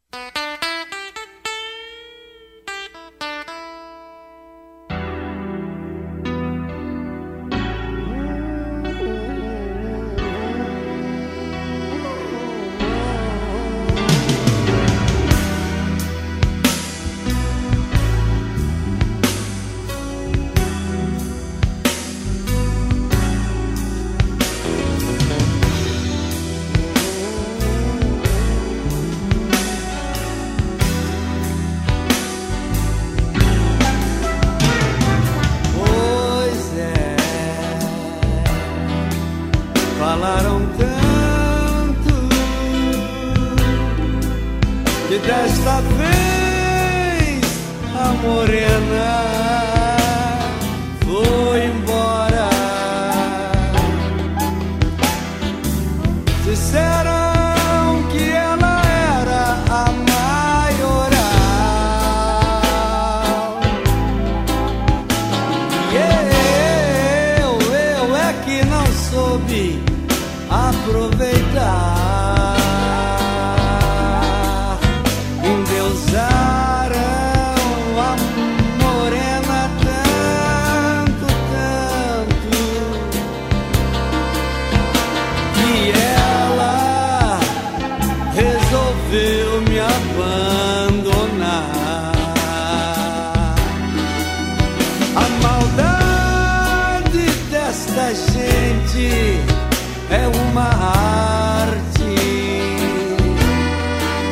[89.17, 90.13] Resolveu me abandonar.
[95.17, 99.41] A maldade desta gente
[100.11, 100.69] é uma
[101.65, 102.15] arte.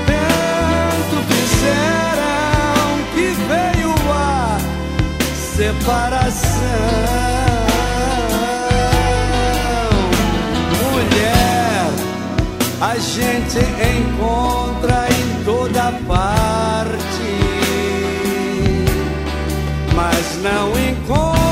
[0.06, 4.58] Tanto fizeram que veio a
[5.56, 7.24] separação.
[12.80, 13.58] A gente
[14.84, 16.94] encontra em toda parte
[19.94, 21.43] mas não encontra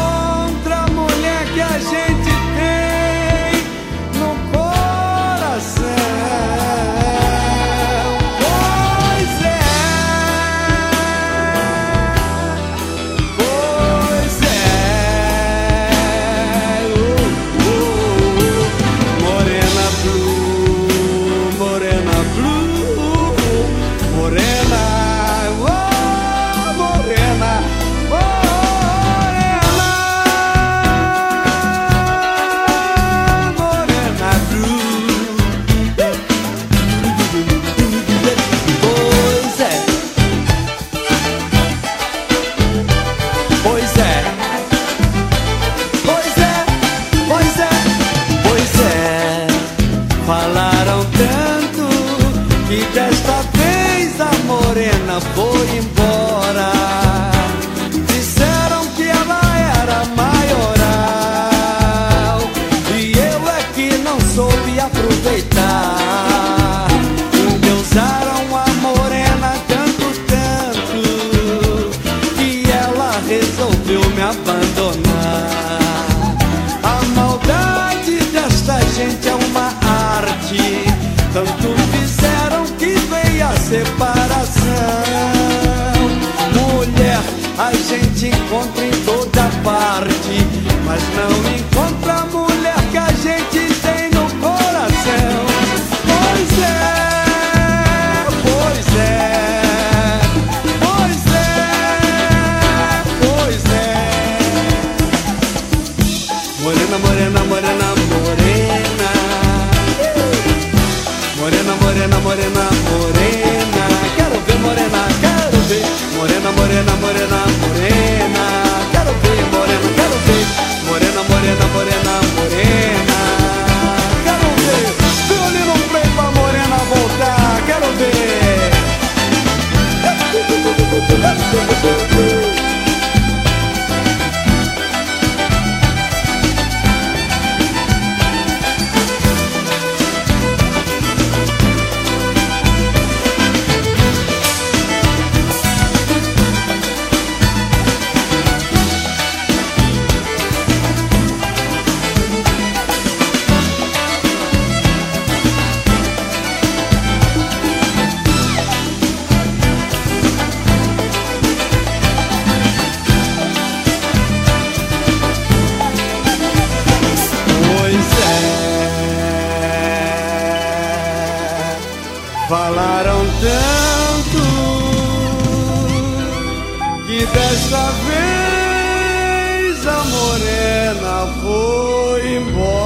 [177.72, 182.81] que desta vez a morena foi embora.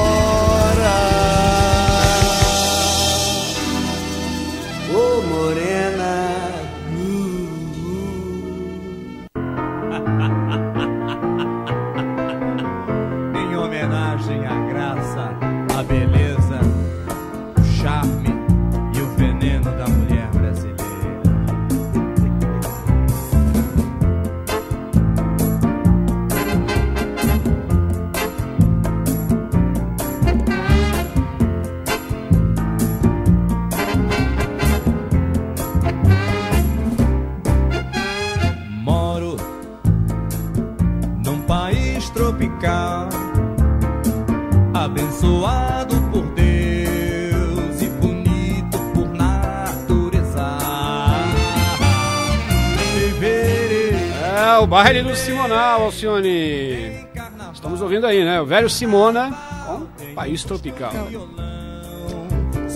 [55.87, 57.07] Alcione.
[57.55, 58.41] Estamos ouvindo aí, né?
[58.41, 59.31] O velho Simona
[59.67, 60.93] com País Tropical.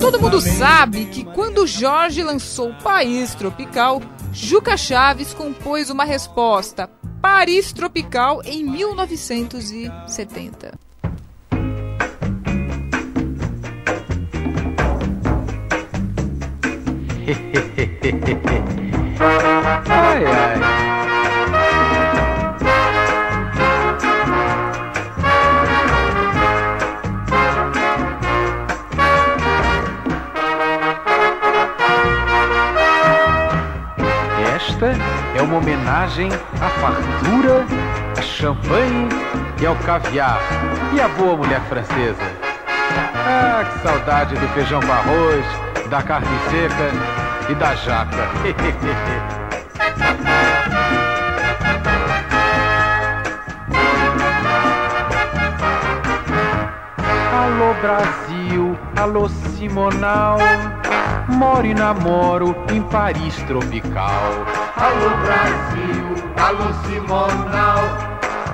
[0.00, 4.00] Todo mundo sabe que quando Jorge lançou País Tropical,
[4.32, 6.88] Juca Chaves compôs uma resposta,
[7.20, 10.78] Paris Tropical, em 1970.
[35.36, 36.28] é uma homenagem
[36.60, 37.64] à fartura,
[38.18, 39.08] a champanhe
[39.60, 40.40] e ao caviar
[40.92, 42.22] e à boa mulher francesa.
[43.14, 45.44] Ah, que saudade do feijão com arroz,
[45.88, 46.90] da carne seca
[47.50, 48.28] e da jaca.
[57.32, 60.38] Alô Brasil, alô Simonal,
[61.30, 64.32] moro e namoro em Paris tropical.
[64.76, 67.82] Alô Brasil, alô Simonal,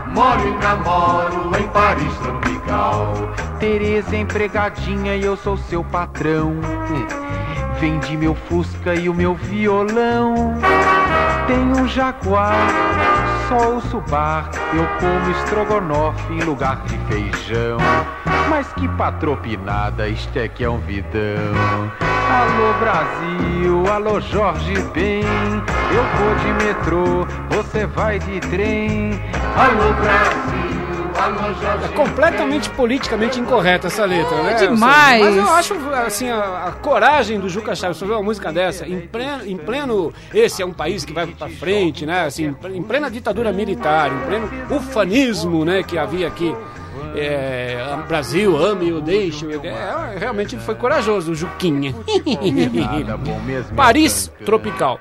[0.08, 3.14] moro e namoro em Paris tropical.
[3.58, 6.54] Tereza é empregadinha e eu sou seu patrão.
[7.80, 10.54] Vendi meu Fusca e o meu violão.
[11.46, 12.56] Tenho um jaguar,
[13.48, 14.50] só ouço bar.
[14.74, 17.78] Eu como estrogonofe em lugar de feijão.
[18.48, 22.05] Mas que patropinada, isto é que é um vidão.
[22.28, 25.22] Alô Brasil, alô Jorge Ben.
[25.22, 29.12] Eu vou de metrô, você vai de trem.
[29.56, 31.16] Alô Brasil,
[31.84, 34.54] É completamente politicamente incorreta essa letra, né?
[34.54, 35.24] demais.
[35.24, 35.74] Mas eu acho,
[36.04, 40.12] assim, a, a coragem do Juca Chaves sobre uma música dessa, em pleno, em pleno.
[40.34, 42.26] Esse é um país que vai pra frente, né?
[42.26, 45.82] Assim, em plena ditadura militar, em pleno ufanismo, né?
[45.82, 46.54] Que havia aqui.
[47.16, 49.46] É, Brasil, ame ou deixe.
[49.62, 51.94] É, realmente foi corajoso, o Juquinha.
[53.74, 55.00] Paris tropical.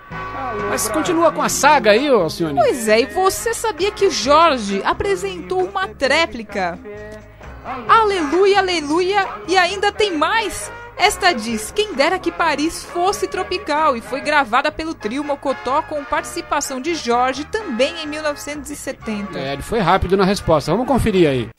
[0.70, 2.60] Mas continua com a saga aí, ô Alcione?
[2.60, 6.80] Pois é, e você sabia que o Jorge apresentou uma tréplica?
[7.88, 10.72] Aleluia, aleluia, e ainda tem mais!
[10.98, 16.04] Esta diz: Quem dera que Paris fosse tropical e foi gravada pelo trio Mocotó com
[16.04, 19.38] participação de Jorge também em 1970.
[19.38, 20.72] É, ele foi rápido na resposta.
[20.72, 21.50] Vamos conferir aí.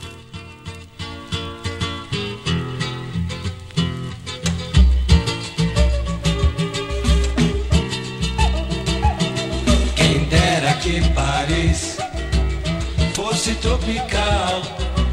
[13.87, 14.63] Tropical,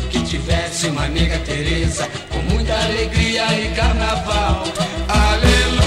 [0.09, 4.63] que tivesse uma nega Teresa com muita alegria e carnaval.
[5.07, 5.82] Aleluia,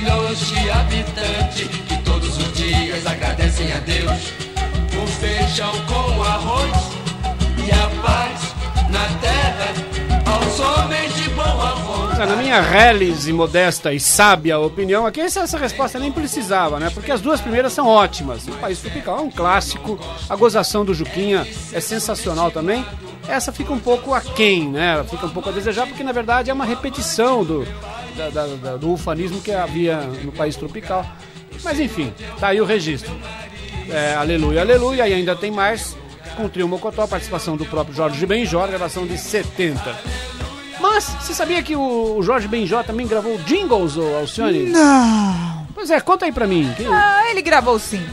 [0.00, 4.32] milhões de habitantes que todos os dias agradecem a Deus
[4.94, 6.72] por feijão com arroz
[7.66, 8.54] e a paz
[8.90, 9.74] na terra
[10.32, 11.98] aos homens de bom avô.
[12.18, 16.90] Na minha reles e modesta e sábia opinião, aqui essa resposta nem precisava, né?
[16.90, 18.46] Porque as duas primeiras são ótimas.
[18.46, 22.84] O País Tropical é um clássico, a gozação do Juquinha é sensacional também.
[23.28, 24.94] Essa fica um pouco aquém, né?
[24.94, 27.66] Ela Fica um pouco a desejar, porque na verdade é uma repetição do,
[28.16, 31.04] da- da- da- do ufanismo que havia no País Tropical.
[31.62, 33.12] Mas enfim, tá aí o registro.
[33.90, 35.96] É, aleluia, aleluia, e ainda tem mais
[36.36, 39.96] com o Trio Mocotó, a participação do próprio Jorge Benjó, gravação de 70.
[40.80, 44.70] Mas você sabia que o Jorge Benjó também gravou jingles, Alcione?
[44.70, 45.66] Não!
[45.74, 46.72] Pois é, conta aí pra mim.
[46.76, 48.04] Que- Ah, ele gravou sim.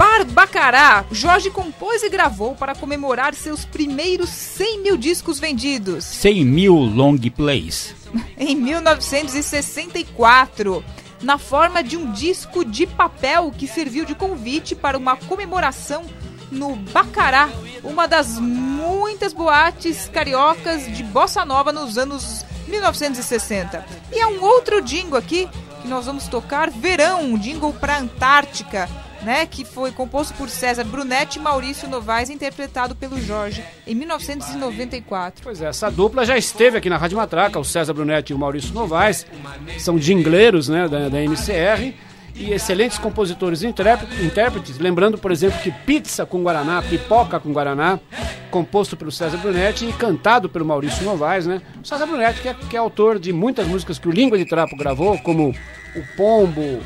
[0.00, 6.06] Barbacará, Jorge compôs e gravou para comemorar seus primeiros 100 mil discos vendidos.
[6.06, 7.94] 100 mil long plays.
[8.38, 10.82] em 1964,
[11.20, 16.02] na forma de um disco de papel que serviu de convite para uma comemoração
[16.50, 17.50] no Bacará,
[17.84, 23.84] uma das muitas boates cariocas de bossa nova nos anos 1960.
[24.10, 25.46] E há um outro jingle aqui
[25.82, 28.88] que nós vamos tocar, Verão, um jingle para Antártica,
[29.22, 35.42] né, que foi composto por César Brunetti e Maurício Novaes, interpretado pelo Jorge em 1994.
[35.42, 38.38] Pois é, essa dupla já esteve aqui na Rádio Matraca, o César Brunetti e o
[38.38, 39.26] Maurício Novaes,
[39.78, 41.94] são jingleiros né, da, da MCR
[42.34, 44.78] e excelentes compositores e intérpre- intérpretes.
[44.78, 47.98] Lembrando, por exemplo, que Pizza com Guaraná, Pipoca com Guaraná,
[48.50, 51.46] composto pelo César Brunetti e cantado pelo Maurício Novaes.
[51.46, 51.60] Né?
[51.82, 54.44] O César Brunetti, que é, que é autor de muitas músicas que o Língua de
[54.46, 55.50] Trapo gravou, como
[55.96, 56.80] O Pombo,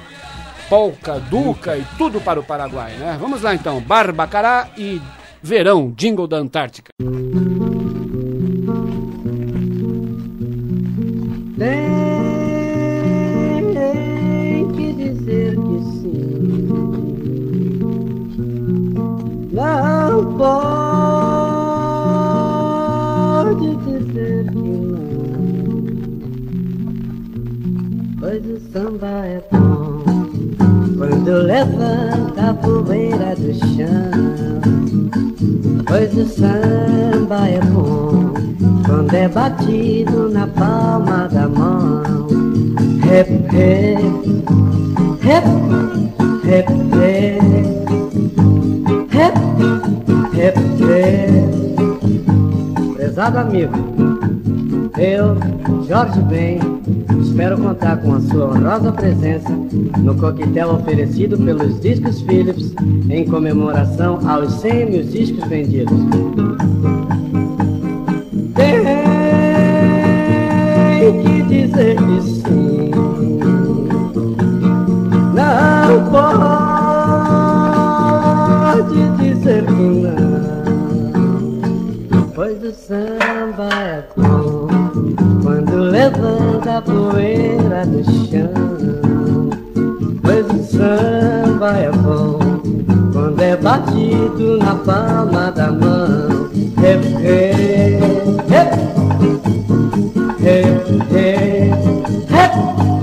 [0.68, 2.92] Polca, Duca e tudo para o Paraguai.
[2.92, 3.16] Né?
[3.20, 5.00] Vamos lá então, Barbacará e
[5.42, 6.90] Verão, jingle da Antártica.
[11.58, 11.90] Tem
[14.72, 16.66] que dizer que sim.
[19.52, 20.54] Não pode
[23.84, 25.04] dizer que não.
[28.18, 29.93] Pois o samba é bom
[31.08, 34.10] quando levanta a poeira do chão.
[35.86, 38.32] Pois o samba é bom
[38.86, 42.02] quando é batido na palma da mão.
[43.02, 43.98] Rep, rep,
[45.20, 45.44] rep,
[46.42, 47.38] rep, rep,
[49.12, 49.34] rep,
[50.32, 51.44] rep, rep.
[52.96, 53.74] Prezado amigo,
[54.96, 55.36] eu,
[55.88, 56.58] Jorge Ben,
[57.20, 59.50] espero contar com a sua honrosa presença
[59.98, 62.72] no coquetel oferecido pelos Discos Philips
[63.10, 65.98] em comemoração aos 100 mil discos vendidos.
[68.54, 68.84] Tem
[71.22, 72.90] que dizer que sim.
[75.34, 76.04] Não
[78.70, 80.44] pode dizer que não.
[82.34, 84.63] Pois o samba é bom
[85.94, 89.50] levanta a poeira do chão.
[90.22, 92.38] Pois o samba é bom
[93.12, 96.50] quando é batido na palma da mão.
[96.82, 98.02] Hep, hep,
[98.50, 98.74] hep.
[100.42, 101.72] Hep, hep,
[102.28, 102.93] hep.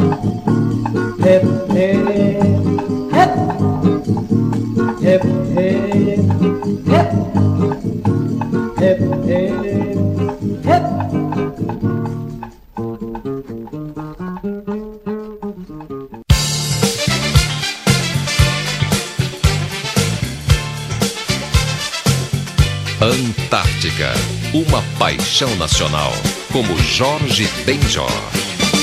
[25.42, 26.14] Paixão nacional,
[26.52, 28.12] como Jorge Benjor.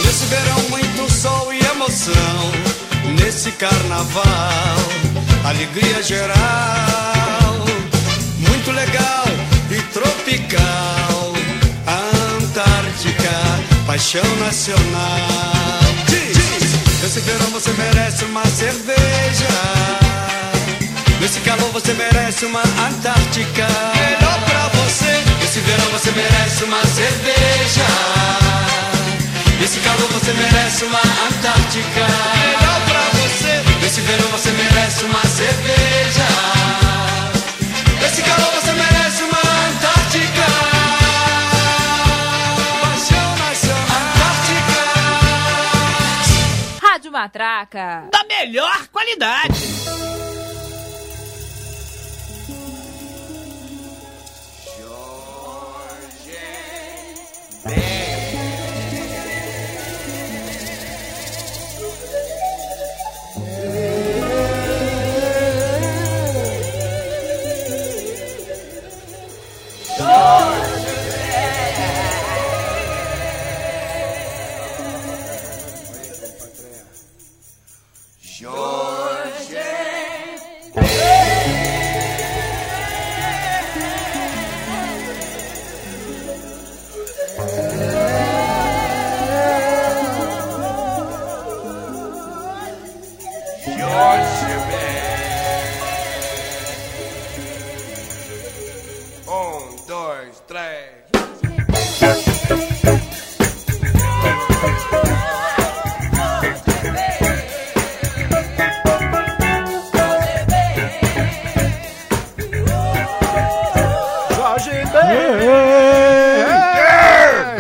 [0.04, 2.52] Nesse verão muito sol e emoção,
[3.20, 4.24] nesse carnaval,
[5.44, 7.64] alegria geral,
[8.38, 9.24] muito legal
[9.70, 11.32] e tropical.
[11.86, 15.28] A Antártica, paixão nacional.
[16.08, 19.48] Diz, nesse verão você merece uma cerveja.
[21.20, 23.68] Nesse calor você merece uma Antártica.
[23.94, 25.27] Melhor pra você.
[25.48, 27.86] Nesse verão você merece uma cerveja.
[29.58, 32.06] Nesse calor você merece uma Antártica.
[32.36, 33.62] Melhor pra você.
[33.80, 36.26] Nesse verão você merece uma cerveja.
[37.98, 39.38] Nesse calor você merece uma
[39.70, 40.46] Antártica.
[42.82, 43.86] Paixão nacional.
[44.02, 44.82] Antártica.
[46.86, 48.08] Rádio Matraca.
[48.12, 50.17] Da melhor qualidade.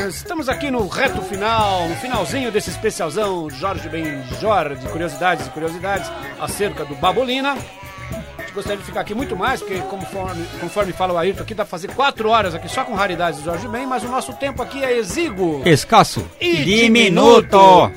[0.08, 6.10] Estamos aqui no reto final, no finalzinho desse especialzão Jorge Benjor de curiosidades e curiosidades
[6.40, 7.52] acerca do Babolina.
[7.52, 11.54] A gente gostaria de ficar aqui muito mais, porque conforme, conforme fala o Ayrton aqui,
[11.54, 14.32] dá pra fazer quatro horas aqui só com raridades do Jorge Ben, mas o nosso
[14.34, 15.62] tempo aqui é exíguo.
[15.66, 16.24] Escasso.
[16.40, 17.92] E Diminuto.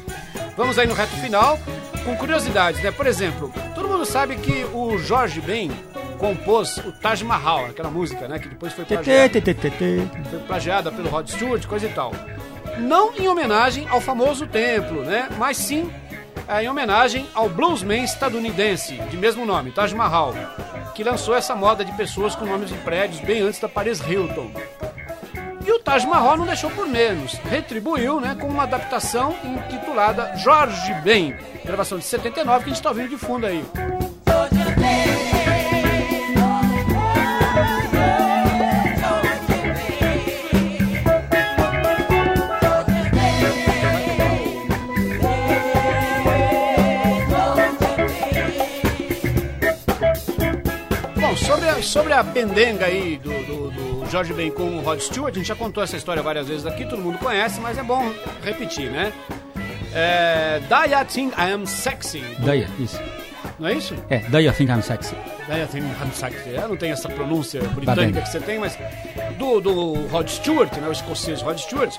[0.57, 1.57] Vamos aí no reto final
[2.03, 2.91] com curiosidades, né?
[2.91, 5.71] Por exemplo, todo mundo sabe que o Jorge Ben
[6.21, 8.37] compôs o Taj Mahal, aquela música, né?
[8.37, 9.41] Que depois foi plagiada,
[10.29, 12.13] foi plagiada pelo Rod Stewart, coisa e tal.
[12.77, 15.27] Não em homenagem ao famoso templo, né?
[15.39, 15.91] Mas sim
[16.47, 20.35] é, em homenagem ao bluesman estadunidense de mesmo nome, Taj Mahal,
[20.93, 24.51] que lançou essa moda de pessoas com nomes de prédios bem antes da Paris Hilton.
[25.65, 30.93] E o Taj Mahal não deixou por menos, retribuiu né, com uma adaptação intitulada Jorge
[31.03, 33.63] Ben, gravação de 79 que a gente está ouvindo de fundo aí.
[51.81, 55.37] Bom, sobre a, pendenga aí do, do, do Jorge Ben com o Rod Stewart, a
[55.37, 58.13] gente já contou essa história várias vezes aqui, todo mundo conhece, mas é bom
[58.43, 59.11] repetir, né?
[59.93, 60.61] É,
[60.93, 62.23] I Think I Am Sexy.
[62.39, 62.99] Daí, isso.
[63.61, 63.93] Não é isso?
[64.09, 65.15] É, daí I think I'm sexy.
[65.47, 66.49] Die I Think I Am Sexy.
[66.49, 68.75] Eu não tenho essa pronúncia Tá britânica que você tem, mas
[69.37, 71.95] do, do Rod Stewart, né, o escocês Rod Stewart,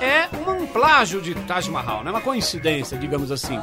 [0.00, 3.60] é um plágio de Taj Mahal, não é uma coincidência, digamos assim.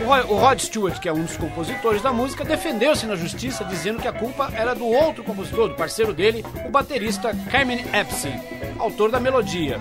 [0.00, 3.64] O Rod, o Rod Stewart, que é um dos compositores da música, defendeu-se na justiça
[3.64, 8.38] dizendo que a culpa era do outro compositor, do parceiro dele, o baterista Carmen Epstein,
[8.78, 9.80] autor da melodia.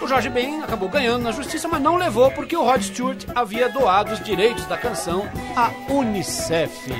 [0.00, 3.68] O Jorge Ben acabou ganhando na justiça, mas não levou porque o Rod Stewart havia
[3.68, 6.92] doado os direitos da canção à Unicef.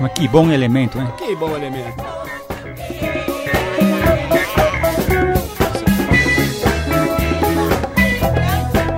[0.00, 1.08] Mas que bom elemento, hein?
[1.18, 1.96] Que bom elemento.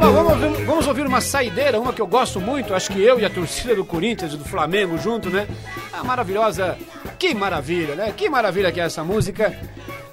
[0.00, 3.02] Bom, vamos, ouvir, vamos ouvir uma uma saideira, uma que eu gosto muito, acho que
[3.02, 5.48] eu e a torcida do Corinthians e do Flamengo junto, né?
[5.90, 6.76] A maravilhosa.
[7.18, 8.12] Que maravilha, né?
[8.14, 9.58] Que maravilha que é essa música.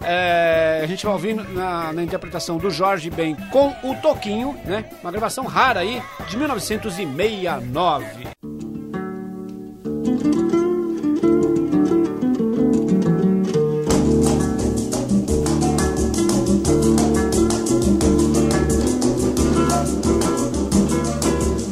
[0.06, 4.86] É, a gente vai ouvir na, na interpretação do Jorge Ben com o Toquinho, né?
[5.02, 8.06] Uma gravação rara aí de 1969.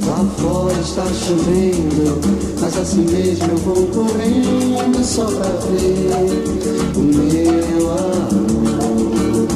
[0.07, 2.40] Lá fora está chovendo,
[2.71, 6.09] mas assim mesmo eu vou correndo só pra ver
[6.95, 9.47] o meu amor.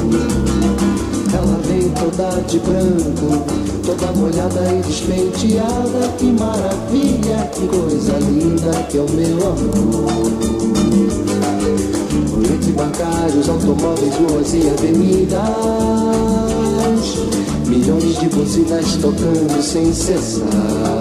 [1.32, 3.44] Ela vem toda de branco,
[3.84, 6.08] toda molhada e despenteada.
[6.18, 10.32] Que maravilha, que coisa linda que é o meu amor.
[12.52, 15.38] Entre bancários, automóveis, ruas e avenidas.
[17.66, 20.95] Milhões de buzinas tocando sem cessar.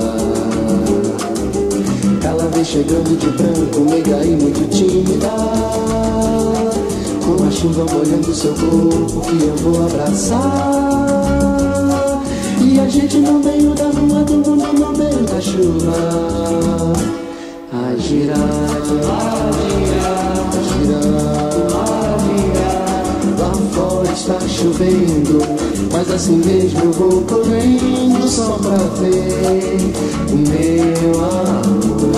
[2.56, 5.28] Vem chegando de branco, meiga e muito tímida.
[7.26, 10.40] Com a chuva molhando seu corpo que eu vou abraçar.
[12.62, 16.94] E a gente no meio da rua, todo mundo no meio da chuva.
[17.74, 20.16] A girar, a girar,
[20.48, 21.45] a girar.
[24.56, 25.40] Chovendo,
[25.92, 29.78] mas assim mesmo eu vou correndo só pra ver
[30.32, 32.16] o meu amor.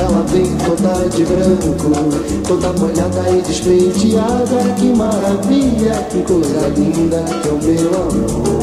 [0.00, 1.92] Ela vem toda de branco,
[2.48, 4.74] toda molhada e despenteada.
[4.78, 8.62] Que maravilha, que coisa linda que é o meu amor.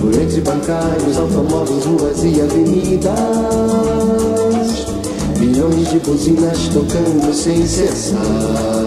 [0.00, 3.10] Por entre bancários, automóveis, ruas e avenidas.
[5.40, 8.79] Milhões de buzinas tocando sem cessar.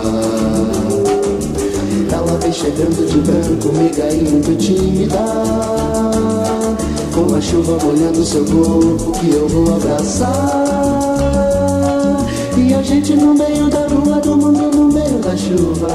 [2.54, 5.18] Chegando de branco, meiga e muito tímida.
[7.12, 10.30] Com a chuva molhando seu corpo que eu vou abraçar.
[12.56, 15.88] E a gente no meio da rua, do mundo no meio da chuva.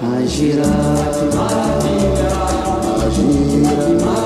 [0.00, 0.64] A girar,
[1.34, 2.28] maravilha,
[3.04, 4.25] a girar,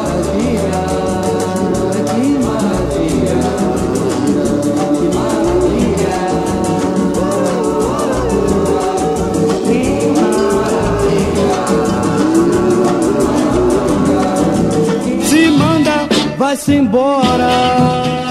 [16.60, 17.48] vai-se embora.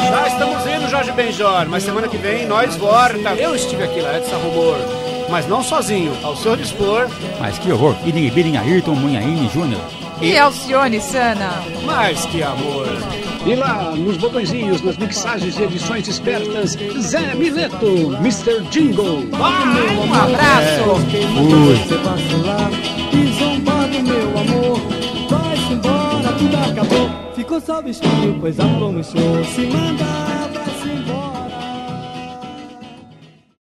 [0.07, 3.33] Já estamos indo, Jorge Benjor, mas semana que vem nós volta.
[3.35, 4.77] Eu estive aqui lá, Edson Rumor,
[5.29, 7.07] mas não sozinho, ao seu dispor.
[7.39, 7.95] Mas que horror.
[8.05, 9.81] Idem Bidding Ayrton Munhaine Júnior.
[10.21, 11.63] E Alcione Sana.
[11.83, 12.87] Mas que amor.
[13.45, 18.61] E lá, nos botõezinhos, nas mixagens e edições espertas, Zé Mileto, Mr.
[18.69, 19.25] Jingle.
[19.31, 20.83] Um abraço.
[21.79, 22.69] Você vacilar
[23.13, 24.81] e zombar do meu amor.
[25.29, 27.28] Vai-se embora, tudo acabou.
[27.39, 29.45] Ficou só o vestido, pois a murchou.
[29.45, 30.18] Se manda.